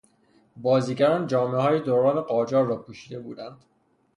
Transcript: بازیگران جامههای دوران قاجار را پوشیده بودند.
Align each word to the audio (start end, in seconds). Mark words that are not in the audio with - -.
بازیگران 0.57 1.27
جامههای 1.27 1.79
دوران 1.79 2.21
قاجار 2.21 2.65
را 2.67 2.81
پوشیده 2.81 3.19
بودند. 3.19 3.65